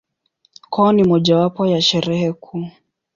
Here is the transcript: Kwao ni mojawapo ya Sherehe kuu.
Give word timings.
Kwao 0.69 0.91
ni 0.91 1.03
mojawapo 1.03 1.65
ya 1.67 1.81
Sherehe 1.81 2.33
kuu. 2.33 2.67